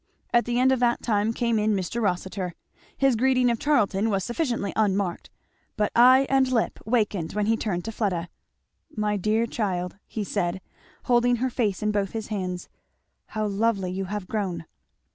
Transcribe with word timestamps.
At 0.33 0.45
the 0.45 0.57
end 0.59 0.71
of 0.71 0.79
that 0.79 1.03
time 1.03 1.31
came 1.31 1.59
in 1.59 1.75
Mr. 1.75 2.01
Rossitur. 2.01 2.55
His 2.97 3.15
greeting 3.15 3.51
of 3.51 3.59
Charlton 3.59 4.09
was 4.09 4.23
sufficiently 4.23 4.73
unmarked; 4.75 5.29
but 5.77 5.91
eye 5.95 6.25
and 6.27 6.51
lip 6.51 6.79
wakened 6.87 7.33
when 7.33 7.45
he 7.45 7.55
turned 7.55 7.85
to 7.85 7.91
Fleda. 7.91 8.27
"My 8.95 9.15
dear 9.15 9.45
child," 9.45 9.97
he 10.07 10.23
said, 10.23 10.59
holding 11.03 11.35
her 11.35 11.51
face 11.51 11.83
in 11.83 11.91
both 11.91 12.13
his 12.13 12.29
hands, 12.29 12.67
how 13.27 13.45
lovely 13.45 13.91
you 13.91 14.05
have 14.05 14.27
grown!" 14.27 14.65